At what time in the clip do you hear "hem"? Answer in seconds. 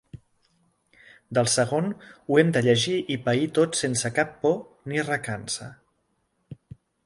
2.43-2.49